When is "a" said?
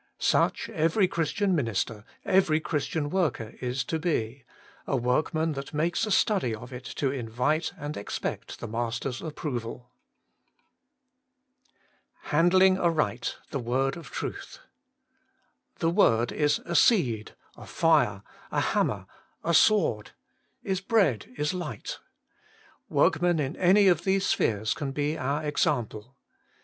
4.87-4.97, 6.07-6.09, 16.65-16.75, 17.55-17.67, 18.49-18.59, 19.43-19.53